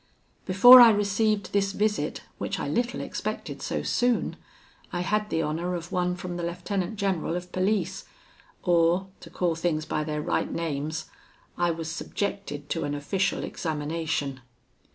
"Before 0.47 0.81
I 0.81 0.89
received 0.89 1.53
this 1.53 1.73
visit, 1.73 2.23
which 2.39 2.59
I 2.59 2.67
little 2.67 3.01
expected 3.01 3.61
so 3.61 3.83
soon, 3.83 4.35
I 4.91 5.01
had 5.01 5.29
the 5.29 5.43
honour 5.43 5.75
of 5.75 5.91
one 5.91 6.15
from 6.15 6.37
the 6.37 6.43
lieutenant 6.43 6.95
general 6.95 7.35
of 7.35 7.51
police, 7.51 8.05
or, 8.63 9.09
to 9.19 9.29
call 9.29 9.53
things 9.53 9.85
by 9.85 10.03
their 10.03 10.23
right 10.23 10.51
names, 10.51 11.05
I 11.55 11.69
was 11.69 11.87
subjected 11.87 12.67
to 12.69 12.83
an 12.83 12.95
official 12.95 13.43
examination. 13.43 14.39